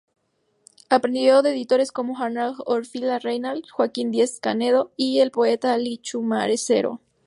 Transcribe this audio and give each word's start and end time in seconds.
Aprendió 0.89 1.43
de 1.43 1.51
editores 1.51 1.91
como 1.91 2.17
Arnaldo 2.17 2.63
Orfila 2.65 3.19
Reynal, 3.19 3.61
Joaquín 3.69 4.09
Díez-Canedo 4.09 4.91
y 4.97 5.19
el 5.19 5.29
poeta 5.29 5.75
Alí 5.75 5.99
Chumacero. 5.99 6.99